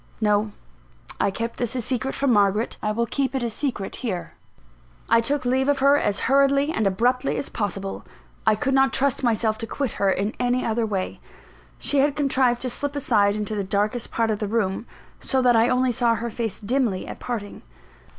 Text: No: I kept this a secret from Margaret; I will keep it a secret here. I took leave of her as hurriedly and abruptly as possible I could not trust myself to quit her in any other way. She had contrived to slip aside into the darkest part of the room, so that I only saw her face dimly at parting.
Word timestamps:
No: 0.19 0.49
I 1.19 1.29
kept 1.29 1.57
this 1.57 1.75
a 1.75 1.79
secret 1.81 2.15
from 2.15 2.33
Margaret; 2.33 2.75
I 2.81 2.91
will 2.91 3.05
keep 3.05 3.35
it 3.35 3.43
a 3.43 3.51
secret 3.51 3.97
here. 3.97 4.33
I 5.07 5.21
took 5.21 5.45
leave 5.45 5.69
of 5.69 5.77
her 5.77 5.95
as 5.95 6.21
hurriedly 6.21 6.71
and 6.71 6.87
abruptly 6.87 7.37
as 7.37 7.49
possible 7.49 8.03
I 8.43 8.55
could 8.55 8.73
not 8.73 8.93
trust 8.93 9.21
myself 9.23 9.59
to 9.59 9.67
quit 9.67 9.91
her 10.01 10.09
in 10.09 10.33
any 10.39 10.65
other 10.65 10.87
way. 10.87 11.19
She 11.77 11.99
had 11.99 12.15
contrived 12.15 12.61
to 12.63 12.69
slip 12.71 12.95
aside 12.95 13.35
into 13.35 13.53
the 13.53 13.63
darkest 13.63 14.09
part 14.09 14.31
of 14.31 14.39
the 14.39 14.47
room, 14.47 14.87
so 15.19 15.39
that 15.43 15.55
I 15.55 15.69
only 15.69 15.91
saw 15.91 16.15
her 16.15 16.31
face 16.31 16.59
dimly 16.59 17.05
at 17.05 17.19
parting. 17.19 17.61